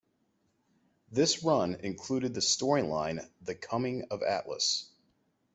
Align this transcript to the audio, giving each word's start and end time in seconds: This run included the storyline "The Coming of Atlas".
This 1.11 1.43
run 1.43 1.75
included 1.75 2.33
the 2.33 2.39
storyline 2.39 3.29
"The 3.43 3.53
Coming 3.53 4.03
of 4.09 4.23
Atlas". 4.23 4.89